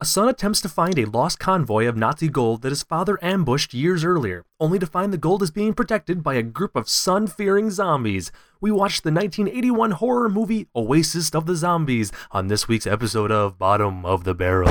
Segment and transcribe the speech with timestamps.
[0.00, 3.74] A son attempts to find a lost convoy of Nazi gold that his father ambushed
[3.74, 7.26] years earlier, only to find the gold is being protected by a group of sun
[7.26, 8.30] fearing zombies.
[8.60, 13.58] We watched the 1981 horror movie Oasis of the Zombies on this week's episode of
[13.58, 14.68] Bottom of the Barrel.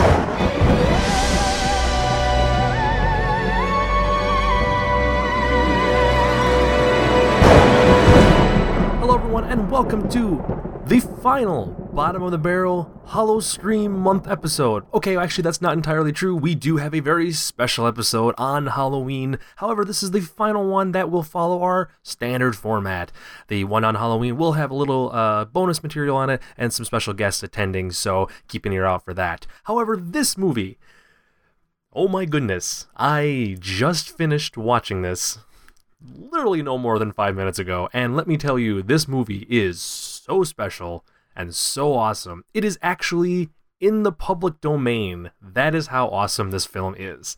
[9.77, 10.43] Welcome to
[10.87, 14.83] the final bottom of the barrel Hollow Scream month episode.
[14.91, 16.35] Okay, actually, that's not entirely true.
[16.35, 19.37] We do have a very special episode on Halloween.
[19.57, 23.11] However, this is the final one that will follow our standard format.
[23.49, 26.83] The one on Halloween will have a little uh, bonus material on it and some
[26.83, 29.45] special guests attending, so keep an ear out for that.
[29.65, 30.79] However, this movie.
[31.93, 35.37] Oh my goodness, I just finished watching this
[36.15, 37.89] literally no more than five minutes ago.
[37.93, 42.43] And let me tell you, this movie is so special and so awesome.
[42.53, 45.31] It is actually in the public domain.
[45.41, 47.37] That is how awesome this film is.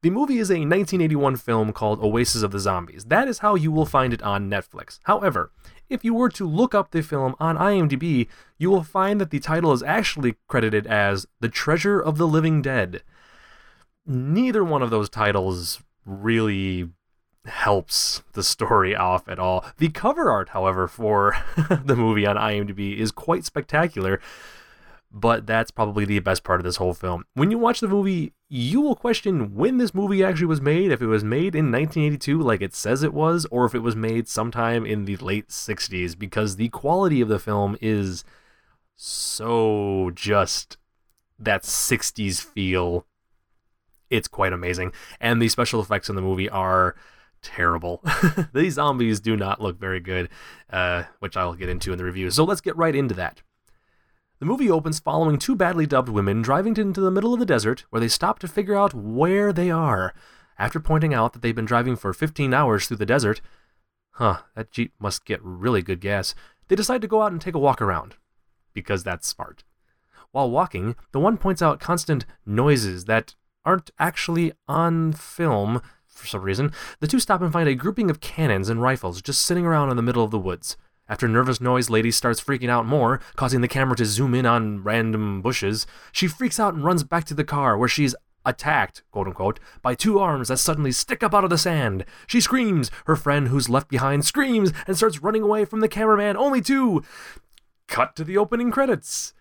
[0.00, 3.06] The movie is a 1981 film called Oasis of the Zombies.
[3.06, 5.00] That is how you will find it on Netflix.
[5.04, 5.50] However,
[5.88, 9.40] if you were to look up the film on IMDb, you will find that the
[9.40, 13.02] title is actually credited as The Treasure of the Living Dead.
[14.06, 16.90] Neither one of those titles really
[17.48, 19.64] helps the story off at all.
[19.78, 21.36] The cover art, however, for
[21.84, 24.20] the movie on IMDb is quite spectacular,
[25.10, 27.24] but that's probably the best part of this whole film.
[27.34, 31.02] When you watch the movie, you will question when this movie actually was made, if
[31.02, 34.28] it was made in 1982 like it says it was, or if it was made
[34.28, 38.24] sometime in the late 60s, because the quality of the film is
[38.96, 40.76] so just
[41.38, 43.06] that 60s feel.
[44.10, 44.92] It's quite amazing.
[45.20, 46.96] And the special effects in the movie are
[47.42, 48.02] terrible.
[48.52, 50.28] These zombies do not look very good,
[50.70, 52.30] uh, which I'll get into in the review.
[52.30, 53.42] So let's get right into that.
[54.38, 57.84] The movie opens following two badly dubbed women driving into the middle of the desert
[57.90, 60.14] where they stop to figure out where they are.
[60.58, 63.40] After pointing out that they've been driving for 15 hours through the desert,
[64.12, 66.34] huh, that Jeep must get really good gas,
[66.68, 68.16] they decide to go out and take a walk around.
[68.72, 69.64] Because that's smart.
[70.30, 75.82] While walking, the one points out constant noises that aren't actually on film
[76.18, 79.42] for some reason, the two stop and find a grouping of cannons and rifles just
[79.42, 80.76] sitting around in the middle of the woods.
[81.08, 84.82] After nervous noise lady starts freaking out more, causing the camera to zoom in on
[84.82, 88.14] random bushes, she freaks out and runs back to the car where she's
[88.44, 92.04] attacked, quote unquote, by two arms that suddenly stick up out of the sand.
[92.26, 92.90] She screams.
[93.06, 97.02] Her friend who's left behind screams and starts running away from the cameraman, only to
[97.86, 99.32] cut to the opening credits.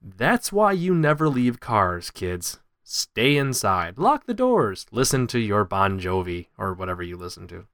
[0.00, 2.58] That's why you never leave cars, kids.
[2.94, 3.96] Stay inside.
[3.96, 4.84] Lock the doors.
[4.90, 7.64] Listen to your Bon Jovi or whatever you listen to.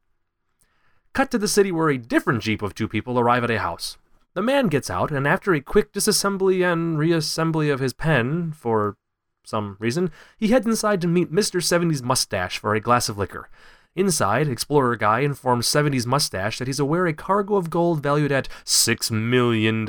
[1.12, 3.98] Cut to the city where a different Jeep of two people arrive at a house.
[4.34, 8.96] The man gets out, and after a quick disassembly and reassembly of his pen, for
[9.42, 11.60] some reason, he heads inside to meet Mr.
[11.60, 13.48] 70's mustache for a glass of liquor.
[13.96, 18.48] Inside, Explorer Guy informs 70's mustache that he's aware a cargo of gold valued at
[18.64, 19.84] $6 million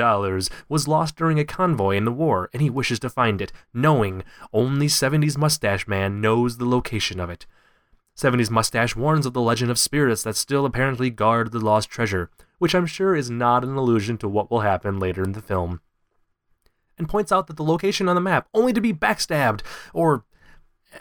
[0.68, 4.24] was lost during a convoy in the war, and he wishes to find it, knowing
[4.52, 7.46] only 70's mustache man knows the location of it.
[8.18, 12.30] 70's mustache warns of the legend of spirits that still apparently guard the lost treasure,
[12.58, 15.82] which I'm sure is not an allusion to what will happen later in the film.
[16.98, 19.62] And points out that the location on the map only to be backstabbed
[19.94, 20.26] or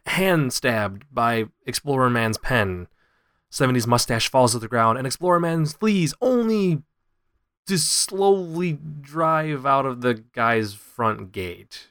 [0.06, 2.88] hand stabbed by Explorer Man's pen.
[3.50, 6.82] 70's mustache falls to the ground, and Explorer Man flees only
[7.66, 11.88] to slowly drive out of the guy's front gate.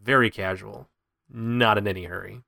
[0.00, 0.88] Very casual,
[1.30, 2.42] not in any hurry.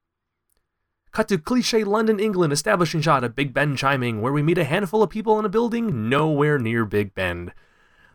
[1.12, 4.64] Cut to cliche London, England, establishing shot of Big Ben chiming, where we meet a
[4.64, 7.52] handful of people in a building nowhere near Big Ben.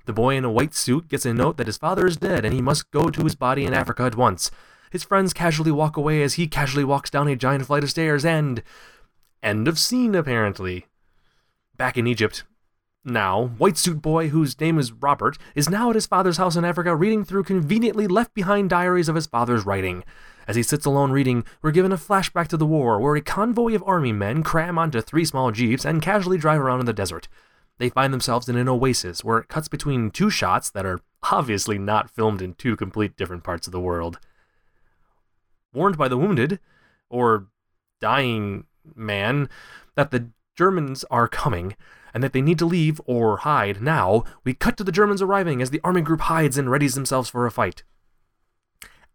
[0.05, 2.53] The boy in a white suit gets a note that his father is dead and
[2.53, 4.51] he must go to his body in Africa at once.
[4.91, 8.23] His friends casually walk away as he casually walks down a giant flight of stairs,
[8.23, 8.61] and
[9.43, 10.85] End of scene, apparently.
[11.75, 12.43] Back in Egypt.
[13.03, 16.63] Now, White Suit Boy, whose name is Robert, is now at his father's house in
[16.63, 20.03] Africa reading through conveniently left behind diaries of his father's writing.
[20.47, 23.73] As he sits alone reading, we're given a flashback to the war, where a convoy
[23.73, 27.27] of army men cram onto three small jeeps and casually drive around in the desert.
[27.79, 30.99] They find themselves in an oasis where it cuts between two shots that are
[31.31, 34.19] obviously not filmed in two complete different parts of the world.
[35.73, 36.59] Warned by the wounded,
[37.09, 37.47] or
[37.99, 38.65] dying
[38.95, 39.49] man
[39.95, 41.75] that the Germans are coming
[42.13, 45.61] and that they need to leave or hide now, we cut to the Germans arriving
[45.61, 47.83] as the army group hides and readies themselves for a fight.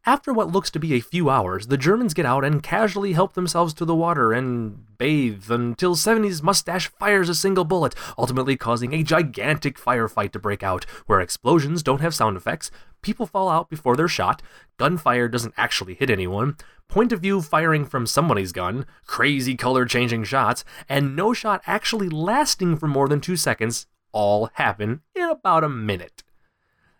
[0.08, 3.32] After what looks to be a few hours, the Germans get out and casually help
[3.34, 8.94] themselves to the water and bathe until 70's mustache fires a single bullet, ultimately causing
[8.94, 12.70] a gigantic firefight to break out, where explosions don't have sound effects,
[13.02, 14.42] people fall out before they're shot,
[14.76, 16.56] gunfire doesn't actually hit anyone,
[16.86, 22.08] point of view firing from somebody's gun, crazy color changing shots, and no shot actually
[22.08, 26.22] lasting for more than two seconds all happen in about a minute.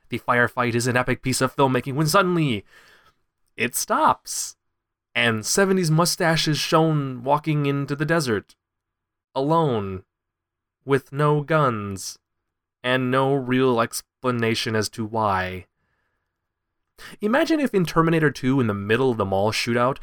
[0.09, 2.65] The firefight is an epic piece of filmmaking when suddenly
[3.57, 4.57] it stops.
[5.15, 8.55] And 70's mustache is shown walking into the desert.
[9.35, 10.05] Alone.
[10.85, 12.19] With no guns.
[12.83, 15.67] And no real explanation as to why.
[17.21, 19.99] Imagine if in Terminator 2, in the middle of the mall shootout,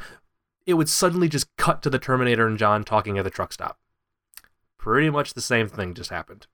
[0.66, 3.78] it would suddenly just cut to the Terminator and John talking at the truck stop.
[4.78, 6.46] Pretty much the same thing just happened.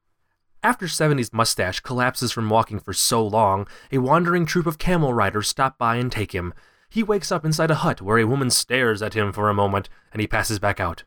[0.62, 5.48] After 70's mustache collapses from walking for so long, a wandering troop of camel riders
[5.48, 6.52] stop by and take him,
[6.90, 9.88] he wakes up inside a hut where a woman stares at him for a moment,
[10.12, 11.04] and he passes back out.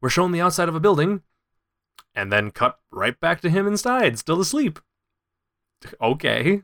[0.00, 1.22] We're shown the outside of a building,
[2.14, 4.80] and then cut right back to him inside, still asleep.
[6.00, 6.62] Okay.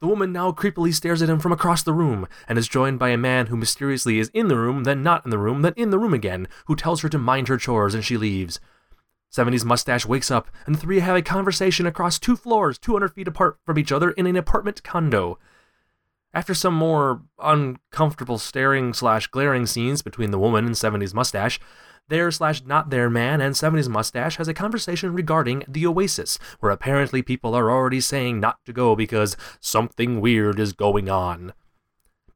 [0.00, 3.10] The woman now creepily stares at him from across the room, and is joined by
[3.10, 5.90] a man who mysteriously is in the room, then not in the room, then in
[5.90, 8.58] the room again, who tells her to mind her chores, and she leaves.
[9.30, 13.28] 70's mustache wakes up, and the three have a conversation across two floors, 200 feet
[13.28, 15.38] apart from each other, in an apartment condo.
[16.32, 21.58] After some more uncomfortable staring slash glaring scenes between the woman and 70's mustache,
[22.08, 26.72] there slash not there man and 70's mustache has a conversation regarding the Oasis, where
[26.72, 31.52] apparently people are already saying not to go because something weird is going on.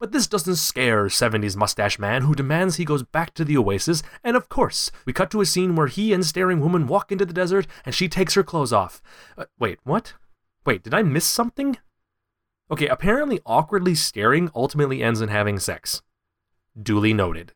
[0.00, 4.02] But this doesn't scare 70's mustache man, who demands he goes back to the Oasis,
[4.22, 7.24] and of course, we cut to a scene where he and staring woman walk into
[7.24, 9.00] the desert and she takes her clothes off.
[9.38, 10.14] Uh, wait, what?
[10.66, 11.78] Wait, did I miss something?
[12.74, 16.02] Okay, apparently awkwardly staring ultimately ends in having sex.
[16.76, 17.52] Duly noted.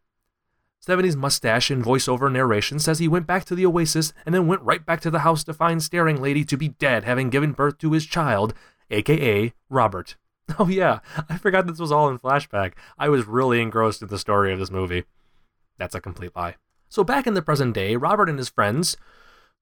[0.87, 4.63] 70's mustache in voiceover narration says he went back to the Oasis and then went
[4.63, 7.79] right back to the house to find staring lady to be dead having given birth
[7.79, 8.55] to his child,
[8.93, 10.15] aka Robert.
[10.57, 12.75] Oh yeah, I forgot this was all in flashback.
[12.97, 15.03] I was really engrossed in the story of this movie.
[15.79, 16.55] That's a complete lie.
[16.89, 18.97] So back in the present day, Robert and his friends,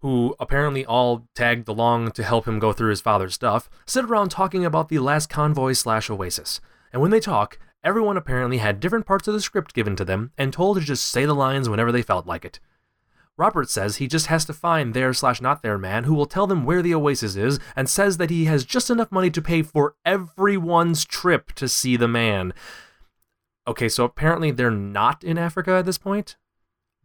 [0.00, 4.28] who apparently all tagged along to help him go through his father's stuff, sit around
[4.28, 6.60] talking about the last convoy slash oasis.
[6.92, 10.32] And when they talk, everyone apparently had different parts of the script given to them
[10.36, 12.60] and told to just say the lines whenever they felt like it.
[13.38, 16.46] Robert says he just has to find their slash not their man who will tell
[16.46, 19.62] them where the oasis is and says that he has just enough money to pay
[19.62, 22.54] for everyone's trip to see the man.
[23.68, 26.36] Okay, so apparently they're not in Africa at this point?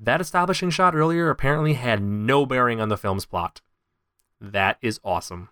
[0.03, 3.62] That establishing shot earlier apparently had no bearing on the film's plot.
[4.39, 5.50] That is awesome.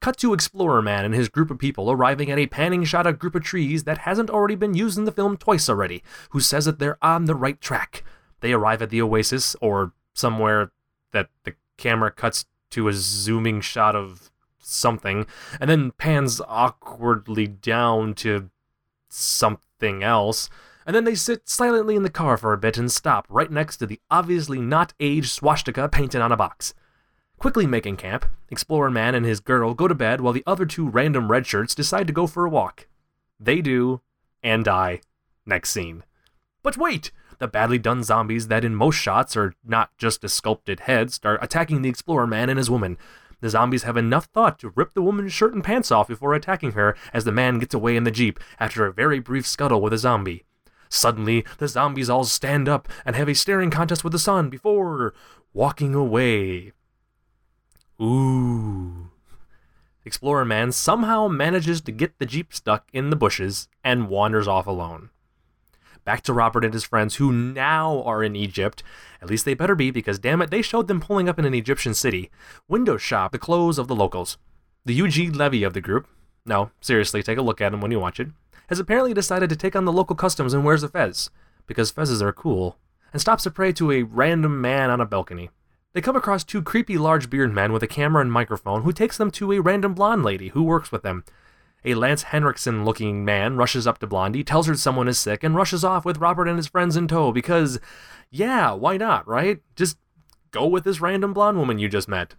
[0.00, 3.18] Cut to Explorer Man and his group of people arriving at a panning shot of
[3.18, 6.66] group of trees that hasn't already been used in the film twice already, who says
[6.66, 8.04] that they're on the right track.
[8.40, 10.70] They arrive at the oasis, or somewhere
[11.10, 14.30] that the camera cuts to a zooming shot of
[14.60, 15.26] something,
[15.60, 18.50] and then pans awkwardly down to
[19.08, 20.48] something else
[20.86, 23.78] and then they sit silently in the car for a bit and stop right next
[23.78, 26.72] to the obviously not aged swastika painted on a box.
[27.38, 30.88] Quickly making camp, Explorer Man and his girl go to bed while the other two
[30.88, 32.86] random redshirts decide to go for a walk.
[33.38, 34.00] They do,
[34.42, 35.00] and die.
[35.44, 36.04] Next scene.
[36.62, 37.10] But wait!
[37.38, 41.40] The badly done zombies that in most shots are not just a sculpted head start
[41.42, 42.96] attacking the Explorer Man and his woman.
[43.40, 46.72] The zombies have enough thought to rip the woman's shirt and pants off before attacking
[46.72, 49.92] her as the man gets away in the Jeep after a very brief scuttle with
[49.92, 50.44] a zombie.
[50.88, 55.14] Suddenly, the zombies all stand up and have a staring contest with the sun before
[55.52, 56.72] walking away.
[58.00, 59.10] Ooh.
[60.04, 64.66] Explorer Man somehow manages to get the Jeep stuck in the bushes and wanders off
[64.66, 65.10] alone.
[66.04, 68.84] Back to Robert and his friends, who now are in Egypt.
[69.20, 71.54] At least they better be, because damn it, they showed them pulling up in an
[71.54, 72.30] Egyptian city.
[72.68, 74.38] Window shop, the clothes of the locals.
[74.84, 76.06] The Eugene Levy of the group.
[76.44, 78.28] No, seriously, take a look at him when you watch it
[78.68, 81.30] has apparently decided to take on the local customs and wears a fez,
[81.66, 82.76] because fezzes are cool,
[83.12, 85.50] and stops a prey to a random man on a balcony.
[85.92, 89.16] They come across two creepy large bearded men with a camera and microphone who takes
[89.16, 91.24] them to a random blonde lady who works with them.
[91.86, 95.54] A Lance Henriksen looking man rushes up to Blondie, tells her someone is sick, and
[95.54, 97.78] rushes off with Robert and his friends in tow because,
[98.30, 99.62] yeah, why not, right?
[99.74, 99.96] Just
[100.50, 102.34] go with this random blonde woman you just met.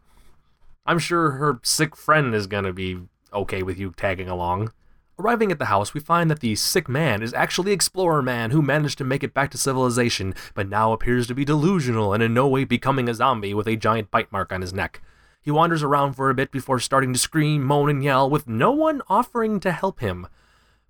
[0.85, 2.99] I'm sure her sick friend is gonna be
[3.33, 4.71] okay with you tagging along.
[5.19, 8.61] Arriving at the house, we find that the sick man is actually Explorer Man who
[8.61, 12.35] managed to make it back to civilization, but now appears to be delusional and in
[12.35, 15.01] no way becoming a zombie with a giant bite mark on his neck.
[15.41, 18.71] He wanders around for a bit before starting to scream, moan, and yell, with no
[18.71, 20.27] one offering to help him.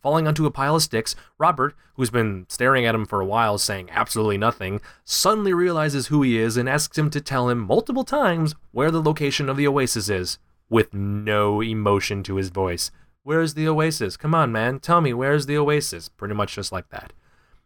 [0.01, 3.57] falling onto a pile of sticks, Robert, who's been staring at him for a while
[3.57, 8.03] saying absolutely nothing, suddenly realizes who he is and asks him to tell him multiple
[8.03, 10.38] times where the location of the oasis is,
[10.69, 12.91] with no emotion to his voice.
[13.27, 14.15] Where's the oasis?
[14.15, 16.07] Come on, man, tell me, where's the oasis?
[16.07, 17.12] Pretty much just like that.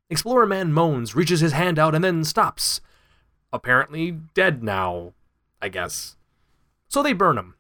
[0.10, 2.82] Explorer Man moans, reaches his hand out, and then stops.
[3.54, 5.14] Apparently dead now,
[5.62, 6.18] I guess.
[6.88, 7.54] So they burn him.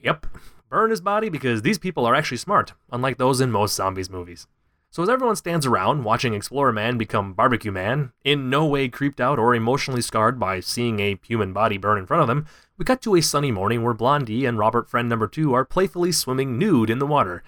[0.00, 0.24] Yep,
[0.68, 4.46] burn his body because these people are actually smart, unlike those in most zombies movies.
[4.92, 9.20] So as everyone stands around watching Explorer Man become Barbecue Man, in no way creeped
[9.20, 12.44] out or emotionally scarred by seeing a human body burn in front of them,
[12.76, 16.10] we cut to a sunny morning where Blondie and Robert friend number 2 are playfully
[16.10, 17.44] swimming nude in the water.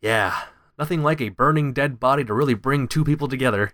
[0.00, 0.44] Yeah,
[0.78, 3.72] nothing like a burning dead body to really bring two people together.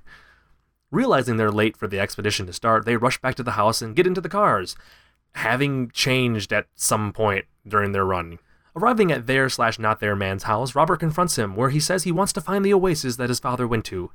[0.90, 3.94] Realizing they're late for the expedition to start, they rush back to the house and
[3.94, 4.76] get into the cars,
[5.34, 8.38] having changed at some point during their run.
[8.76, 12.12] Arriving at their slash not their man's house, Robert confronts him, where he says he
[12.12, 14.10] wants to find the oasis that his father went to.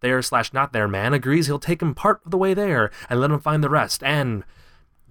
[0.00, 3.20] Their slash not their man agrees he'll take him part of the way there and
[3.20, 4.44] let him find the rest, and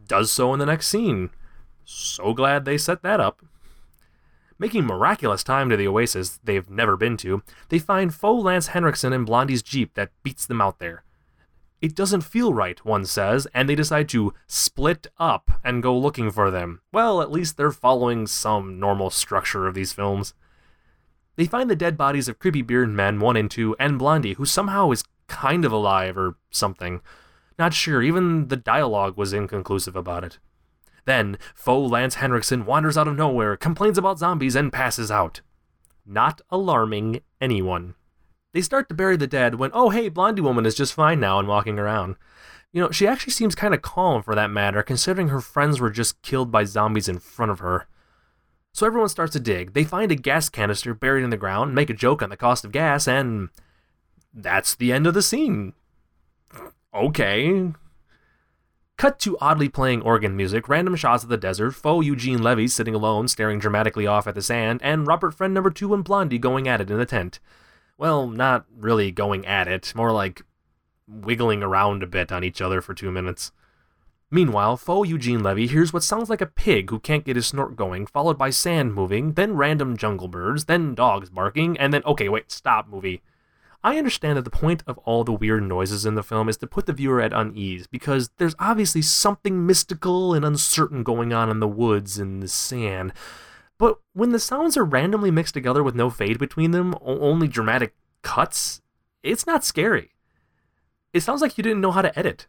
[0.07, 1.29] does so in the next scene.
[1.85, 3.43] So glad they set that up.
[4.59, 9.13] Making miraculous time to the oasis they've never been to, they find faux Lance Henriksen
[9.13, 11.03] in Blondie's Jeep that beats them out there.
[11.79, 16.31] It doesn't feel right, one says, and they decide to split up and go looking
[16.31, 16.81] for them.
[16.91, 20.33] Well, at least they're following some normal structure of these films.
[21.35, 24.45] They find the dead bodies of creepy bearded men 1 and 2 and Blondie, who
[24.45, 27.01] somehow is kind of alive or something.
[27.59, 30.39] Not sure, even the dialogue was inconclusive about it.
[31.05, 35.41] Then, faux Lance Henriksen wanders out of nowhere, complains about zombies, and passes out.
[36.05, 37.93] Not alarming anyone.
[38.57, 41.37] They start to bury the dead when, oh hey, Blondie Woman is just fine now
[41.37, 42.15] and walking around.
[42.73, 45.91] You know, she actually seems kind of calm for that matter, considering her friends were
[45.91, 47.85] just killed by zombies in front of her.
[48.73, 49.73] So everyone starts to dig.
[49.73, 52.65] They find a gas canister buried in the ground, make a joke on the cost
[52.65, 53.49] of gas, and
[54.33, 55.73] that's the end of the scene.
[56.95, 57.73] Okay.
[58.97, 62.95] Cut to oddly playing organ music, random shots of the desert, faux Eugene Levy sitting
[62.95, 66.67] alone, staring dramatically off at the sand, and Robert friend number two and Blondie going
[66.67, 67.39] at it in the tent
[67.97, 70.41] well, not really going at it, more like
[71.07, 73.51] wiggling around a bit on each other for two minutes.
[74.29, 77.77] Meanwhile, faux Eugene Levy hears what sounds like a pig who can't get his snort
[77.77, 82.27] going, followed by sand moving, then random jungle birds, then dogs barking, and then, okay,
[82.27, 83.21] wait, stop, movie.
[83.85, 86.67] I understand that the point of all the weird noises in the film is to
[86.67, 91.61] put the viewer at unease, because there's obviously something mystical and uncertain going on in
[91.61, 93.13] the woods and the sand.
[93.77, 97.93] But when the sounds are randomly mixed together with no fade between them, only dramatic
[98.21, 98.81] cuts,
[99.23, 100.11] it's not scary.
[101.13, 102.47] It sounds like you didn't know how to edit.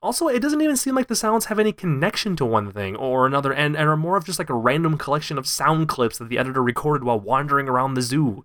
[0.00, 3.26] Also, it doesn't even seem like the sounds have any connection to one thing or
[3.26, 6.28] another and, and are more of just like a random collection of sound clips that
[6.28, 8.44] the editor recorded while wandering around the zoo.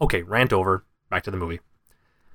[0.00, 0.84] Okay, rant over.
[1.10, 1.60] Back to the movie.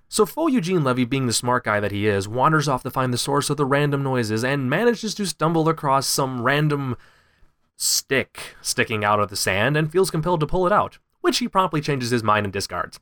[0.10, 3.14] So faux Eugene Levy, being the smart guy that he is, wanders off to find
[3.14, 6.98] the source of the random noises and manages to stumble across some random
[7.78, 11.48] stick sticking out of the sand and feels compelled to pull it out, which he
[11.48, 13.00] promptly changes his mind and discards.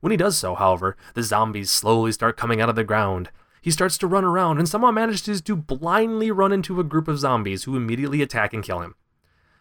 [0.00, 3.30] When he does so, however, the zombies slowly start coming out of the ground.
[3.62, 7.18] He starts to run around and somehow manages to blindly run into a group of
[7.18, 8.94] zombies who immediately attack and kill him.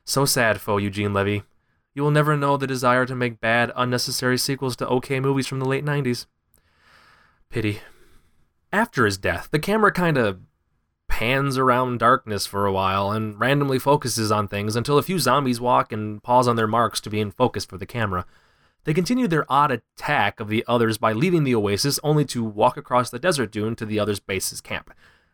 [0.05, 1.43] So sad, faux Eugene Levy.
[1.93, 5.60] You will never know the desire to make bad, unnecessary sequels to okay movies from
[5.60, 6.25] the late 90s.
[7.50, 7.82] Pity.
[8.72, 10.39] After his death, the camera kinda
[11.13, 15.62] pans around darkness for a while and randomly focuses on things until a few zombies
[15.62, 18.25] walk and pause on their marks to be in focus for the camera.
[18.84, 22.77] They continue their odd attack of the others by leaving the oasis only to walk
[22.77, 24.91] across the desert dune to the others' base's camp.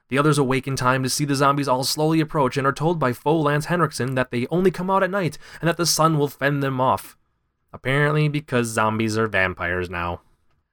[0.09, 2.99] The others awake in time to see the zombies all slowly approach and are told
[2.99, 6.19] by faux Lance Henriksen that they only come out at night and that the sun
[6.19, 7.15] will fend them off.
[7.71, 10.19] Apparently, because zombies are vampires now.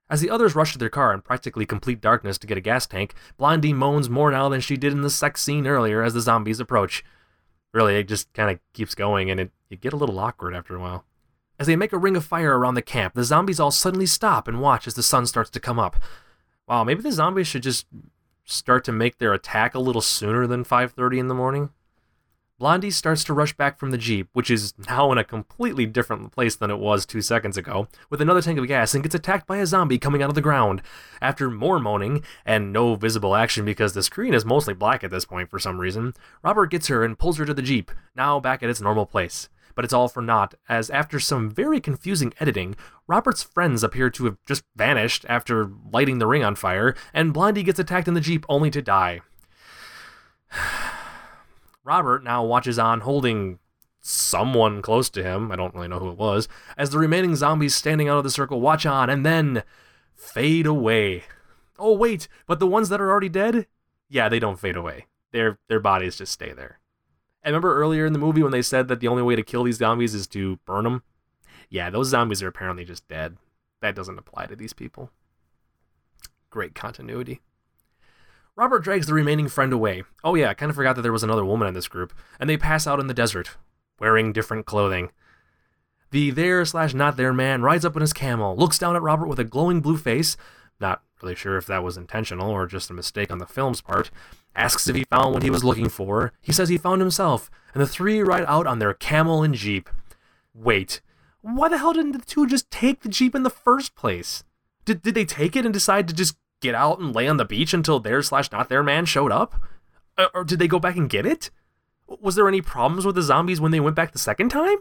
[0.08, 2.86] As the others rush to their car in practically complete darkness to get a gas
[2.86, 6.20] tank, Blondie moans more now than she did in the sex scene earlier as the
[6.20, 7.04] zombies approach.
[7.74, 10.76] Really, it just kind of keeps going and it, it get a little awkward after
[10.76, 11.04] a while.
[11.58, 14.46] As they make a ring of fire around the camp, the zombies all suddenly stop
[14.46, 15.96] and watch as the sun starts to come up.
[16.68, 17.86] Wow, maybe the zombies should just
[18.44, 21.70] start to make their attack a little sooner than 5:30 in the morning.
[22.58, 26.32] Blondie starts to rush back from the Jeep, which is now in a completely different
[26.32, 29.46] place than it was two seconds ago, with another tank of gas and gets attacked
[29.46, 30.80] by a zombie coming out of the ground.
[31.20, 35.26] After more moaning and no visible action because the screen is mostly black at this
[35.26, 38.62] point for some reason, Robert gets her and pulls her to the Jeep, now back
[38.62, 39.50] at its normal place.
[39.74, 42.74] But it's all for naught, as after some very confusing editing,
[43.06, 47.62] Robert's friends appear to have just vanished after lighting the ring on fire, and Blondie
[47.62, 49.20] gets attacked in the Jeep only to die.
[51.86, 53.60] Robert now watches on holding
[54.00, 57.76] someone close to him, I don't really know who it was, as the remaining zombies
[57.76, 59.62] standing out of the circle watch on and then
[60.12, 61.22] fade away.
[61.78, 63.68] Oh wait, but the ones that are already dead?
[64.08, 65.06] Yeah, they don't fade away.
[65.30, 66.80] Their their bodies just stay there.
[67.44, 69.62] I remember earlier in the movie when they said that the only way to kill
[69.62, 71.04] these zombies is to burn them?
[71.68, 73.36] Yeah, those zombies are apparently just dead.
[73.80, 75.12] That doesn't apply to these people.
[76.50, 77.42] Great continuity.
[78.56, 80.02] Robert drags the remaining friend away.
[80.24, 82.14] Oh, yeah, I kind of forgot that there was another woman in this group.
[82.40, 83.50] And they pass out in the desert,
[84.00, 85.10] wearing different clothing.
[86.10, 89.26] The there slash not there man rides up on his camel, looks down at Robert
[89.26, 90.38] with a glowing blue face,
[90.80, 94.10] not really sure if that was intentional or just a mistake on the film's part,
[94.54, 96.32] asks if he found what he was looking for.
[96.40, 99.90] He says he found himself, and the three ride out on their camel and jeep.
[100.54, 101.02] Wait,
[101.42, 104.44] why the hell didn't the two just take the jeep in the first place?
[104.86, 107.44] Did, did they take it and decide to just get out and lay on the
[107.44, 109.60] beach until their slash not their man showed up?
[110.34, 111.50] Or, did they go back and get it?
[112.08, 114.78] Was there any problems with the zombies when they went back the second time?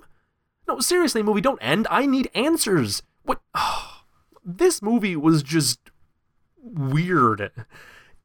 [0.67, 1.87] No, seriously, movie, don't end.
[1.91, 3.03] I need answers.
[3.23, 3.41] What?
[3.53, 4.03] Oh,
[4.45, 5.79] this movie was just
[6.57, 7.51] weird.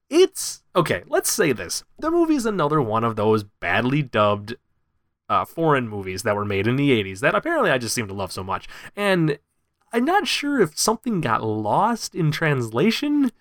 [0.08, 1.02] It's okay.
[1.06, 4.56] Let's say this: the movie is another one of those badly dubbed
[5.28, 8.14] uh, foreign movies that were made in the '80s that apparently I just seem to
[8.14, 9.38] love so much, and
[9.92, 13.32] I'm not sure if something got lost in translation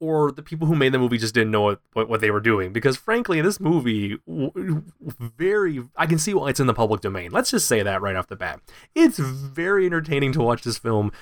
[0.00, 1.62] or the people who made the movie just didn't know
[1.92, 2.72] what, what, they were doing.
[2.72, 4.18] Because frankly this movie
[5.18, 7.30] very i can see why it's in the public domain.
[7.30, 8.60] Let's just say that right off the bat.
[8.94, 11.12] It's very entertaining to watch this film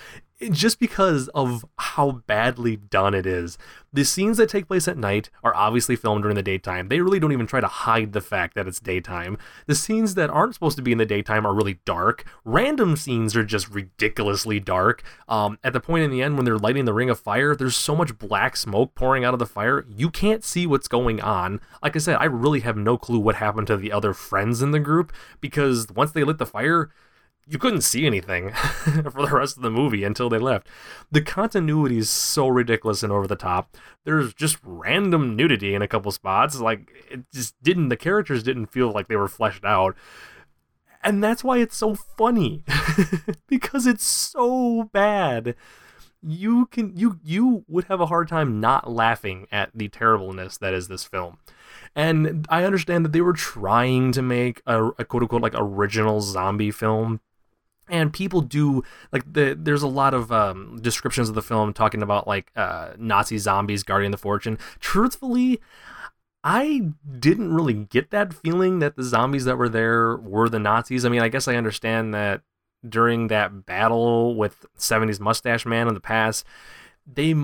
[0.50, 3.58] just because of how badly done it is.
[3.92, 6.88] The scenes that take place at night are obviously filmed during the daytime.
[6.88, 9.38] They really don't even try to hide the fact that it's daytime.
[9.66, 12.24] The scenes that aren't supposed to be in the daytime are really dark.
[12.44, 15.04] Random scenes are just ridiculously dark.
[15.28, 17.76] Um, at the point in the end when they're lighting the ring of fire, there's
[17.76, 21.60] so much black smoke pouring out of the fire, you can't see what's going on.
[21.82, 24.72] Like I said, I really have no clue what happened to the other friends in
[24.72, 26.90] the group because once they lit the fire,
[27.46, 30.68] you couldn't see anything for the rest of the movie until they left.
[31.10, 33.76] The continuity is so ridiculous and over the top.
[34.04, 36.58] There's just random nudity in a couple spots.
[36.60, 39.96] Like it just didn't the characters didn't feel like they were fleshed out.
[41.02, 42.64] And that's why it's so funny.
[43.46, 45.54] because it's so bad.
[46.22, 50.72] You can you you would have a hard time not laughing at the terribleness that
[50.72, 51.36] is this film.
[51.94, 56.22] And I understand that they were trying to make a, a quote unquote like original
[56.22, 57.20] zombie film
[57.88, 62.02] and people do like the there's a lot of um, descriptions of the film talking
[62.02, 64.58] about like uh, Nazi zombies guarding the fortune.
[64.80, 65.60] Truthfully,
[66.42, 71.04] I didn't really get that feeling that the zombies that were there were the Nazis.
[71.04, 72.42] I mean, I guess I understand that
[72.86, 76.44] during that battle with 70s mustache man in the past,
[77.06, 77.34] they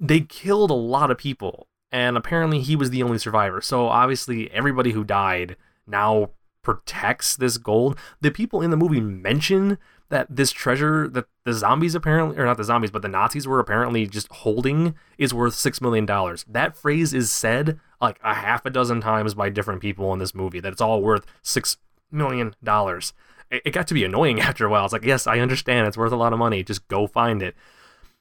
[0.00, 3.60] they killed a lot of people and apparently he was the only survivor.
[3.60, 6.30] So obviously everybody who died now
[6.68, 7.98] protects this gold.
[8.20, 9.78] The people in the movie mention
[10.10, 13.58] that this treasure that the zombies apparently or not the zombies but the Nazis were
[13.58, 16.44] apparently just holding is worth 6 million dollars.
[16.46, 20.34] That phrase is said like a half a dozen times by different people in this
[20.34, 21.78] movie that it's all worth 6
[22.10, 23.14] million dollars.
[23.50, 24.84] It, it got to be annoying after a while.
[24.84, 25.86] It's like, "Yes, I understand.
[25.86, 26.62] It's worth a lot of money.
[26.62, 27.56] Just go find it."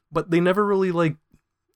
[0.10, 1.18] But they never really like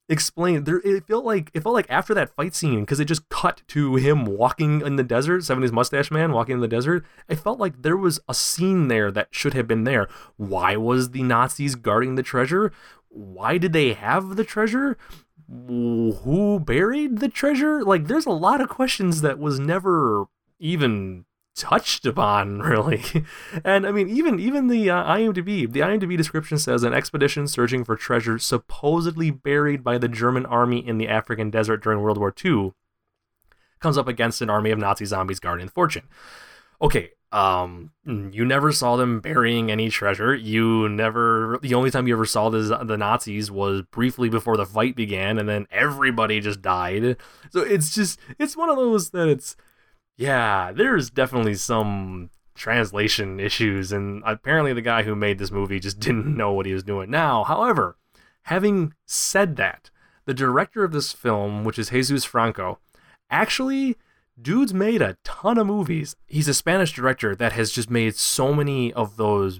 [0.09, 3.29] explain there it felt like it felt like after that fight scene because it just
[3.29, 7.35] cut to him walking in the desert 70s mustache man walking in the desert i
[7.35, 10.07] felt like there was a scene there that should have been there.
[10.37, 12.71] Why was the nazis guarding the treasure?
[13.09, 14.97] Why did they have the treasure?
[15.49, 17.83] Who buried the treasure?
[17.83, 20.25] Like there's a lot of questions that was never
[20.59, 21.25] even
[21.61, 23.03] touched upon really.
[23.63, 27.83] And i mean even even the uh, imdb the imdb description says an expedition searching
[27.83, 32.33] for treasure supposedly buried by the german army in the african desert during world war
[32.43, 32.71] ii
[33.79, 36.07] comes up against an army of nazi zombies guarding the fortune.
[36.81, 40.35] Okay um you never saw them burying any treasure.
[40.35, 44.65] You never the only time you ever saw the, the nazis was briefly before the
[44.65, 47.17] fight began and then everybody just died.
[47.51, 49.55] So it's just it's one of those that it's
[50.21, 55.99] yeah, there's definitely some translation issues, and apparently the guy who made this movie just
[56.05, 57.09] didn't know what he was doing.
[57.09, 57.97] Now, however,
[58.43, 59.89] having said that,
[60.25, 62.77] the director of this film, which is Jesus Franco,
[63.31, 63.97] actually,
[64.39, 66.15] dude's made a ton of movies.
[66.27, 69.59] He's a Spanish director that has just made so many of those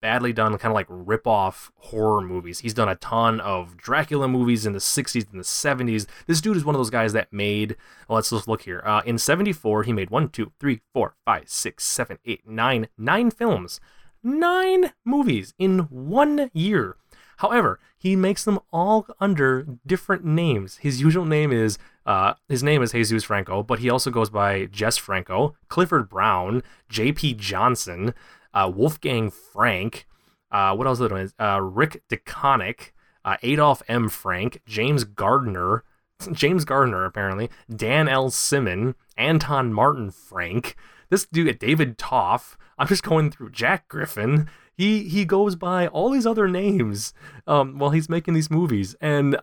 [0.00, 2.60] badly done kind of like rip-off horror movies.
[2.60, 6.06] He's done a ton of Dracula movies in the 60s and the 70s.
[6.26, 7.76] This dude is one of those guys that made,
[8.08, 8.82] well, let's just look here.
[8.84, 13.30] Uh, in 74, he made one, two, three, four, five, six, seven, eight, nine, nine
[13.30, 13.80] films.
[14.22, 16.96] Nine movies in one year.
[17.38, 20.76] However, he makes them all under different names.
[20.78, 24.66] His usual name is uh, his name is Jesus Franco, but he also goes by
[24.66, 27.34] Jess Franco, Clifford Brown, J.P.
[27.34, 28.12] Johnson,
[28.54, 30.06] uh, Wolfgang Frank.
[30.50, 31.00] Uh, what else?
[31.00, 31.34] Is it?
[31.38, 32.90] Uh, Rick DeConnick,
[33.24, 34.08] uh, Adolf M.
[34.08, 35.84] Frank, James Gardner,
[36.32, 38.30] James Gardner apparently, Dan L.
[38.30, 40.76] Simon, Anton Martin Frank.
[41.08, 42.56] This dude, David Toff.
[42.78, 44.48] I'm just going through Jack Griffin.
[44.74, 47.12] He he goes by all these other names
[47.46, 49.38] um, while he's making these movies, and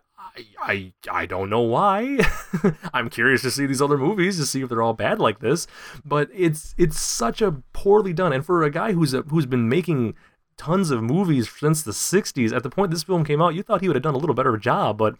[0.61, 2.17] I I, don't know why.
[2.93, 5.67] I'm curious to see these other movies to see if they're all bad like this,
[6.05, 9.69] but it's it's such a poorly done, and for a guy who's a, who's been
[9.69, 10.15] making
[10.57, 12.51] tons of movies since the 60s.
[12.51, 14.35] At the point this film came out, you thought he would have done a little
[14.35, 15.15] better job, but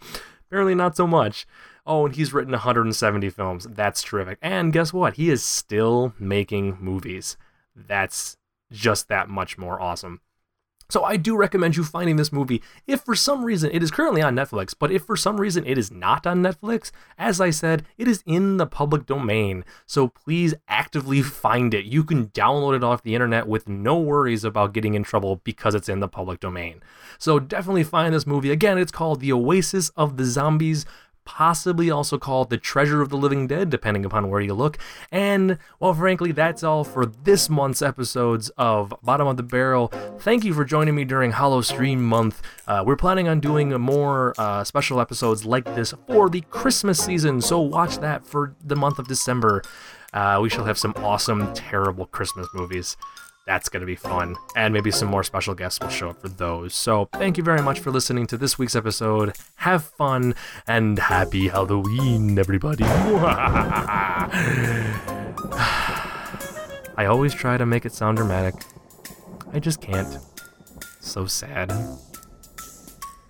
[0.46, 1.46] apparently not so much.
[1.86, 3.66] Oh, and he's written 170 films.
[3.70, 4.38] That's terrific.
[4.42, 5.14] And guess what?
[5.14, 7.36] He is still making movies.
[7.74, 8.36] That's
[8.70, 10.20] just that much more awesome.
[10.90, 14.22] So I do recommend you finding this movie if for some reason it is currently
[14.22, 17.84] on Netflix, but if for some reason it is not on Netflix, as I said,
[17.98, 19.66] it is in the public domain.
[19.84, 21.84] So please actively find it.
[21.84, 25.74] You can download it off the internet with no worries about getting in trouble because
[25.74, 26.82] it's in the public domain.
[27.18, 28.50] So definitely find this movie.
[28.50, 30.86] Again, it's called The Oasis of the Zombies
[31.28, 34.78] possibly also called The Treasure of the Living Dead, depending upon where you look.
[35.12, 39.88] And, well, frankly, that's all for this month's episodes of Bottom of the Barrel.
[40.20, 42.40] Thank you for joining me during Hollow Stream Month.
[42.66, 47.42] Uh, we're planning on doing more uh, special episodes like this for the Christmas season,
[47.42, 49.62] so watch that for the month of December.
[50.14, 52.96] Uh, we shall have some awesome, terrible Christmas movies.
[53.48, 54.36] That's going to be fun.
[54.56, 56.74] And maybe some more special guests will show up for those.
[56.74, 59.34] So, thank you very much for listening to this week's episode.
[59.54, 60.34] Have fun
[60.66, 62.84] and happy Halloween, everybody.
[62.86, 64.26] I
[67.08, 68.54] always try to make it sound dramatic.
[69.54, 70.18] I just can't.
[71.00, 71.72] So sad.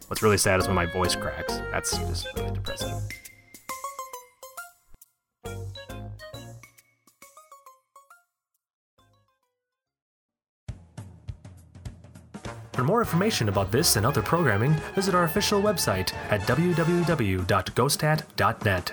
[0.08, 1.60] What's really sad is when my voice cracks.
[1.70, 3.00] That's just really depressing.
[12.98, 18.92] More information about this and other programming, visit our official website at www.ghostat.net.